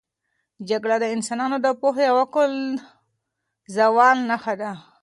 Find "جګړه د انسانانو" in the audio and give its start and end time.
0.69-1.57